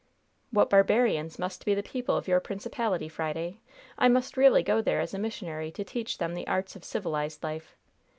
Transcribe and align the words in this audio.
"What 0.49 0.71
barbarians 0.71 1.37
must 1.37 1.63
be 1.63 1.75
the 1.75 1.83
people 1.83 2.17
of 2.17 2.27
your 2.27 2.39
principality, 2.39 3.07
Friday! 3.07 3.59
I 3.99 4.07
must 4.07 4.35
really 4.35 4.63
go 4.63 4.81
there 4.81 4.99
as 4.99 5.13
a 5.13 5.19
missionary 5.19 5.69
to 5.73 5.83
teach 5.83 6.17
them 6.17 6.33
the 6.33 6.47
arts 6.47 6.75
of 6.75 6.83
civilized 6.83 7.43
life. 7.43 7.75